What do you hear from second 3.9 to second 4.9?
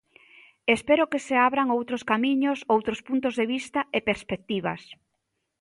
e perspectivas.